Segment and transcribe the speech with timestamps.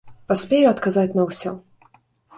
[0.31, 1.51] Паспею адказаць на ўсё!